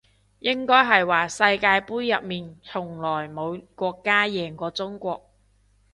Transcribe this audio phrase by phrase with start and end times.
[0.39, 5.29] 應該話係世界盃入面從來冇國家贏過中國